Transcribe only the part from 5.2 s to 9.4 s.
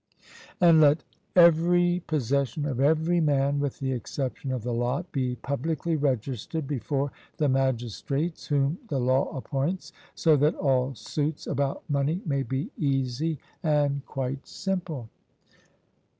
publicly registered before the magistrates whom the law